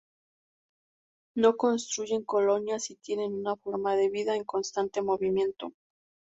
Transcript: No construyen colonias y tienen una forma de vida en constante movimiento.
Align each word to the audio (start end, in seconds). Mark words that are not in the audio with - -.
No 1.35 1.57
construyen 1.57 2.23
colonias 2.23 2.89
y 2.89 2.95
tienen 2.95 3.35
una 3.35 3.55
forma 3.55 3.95
de 3.95 4.09
vida 4.09 4.35
en 4.35 4.43
constante 4.45 5.03
movimiento. 5.03 5.73